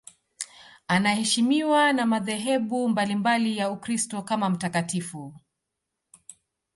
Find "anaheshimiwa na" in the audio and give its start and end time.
0.87-2.05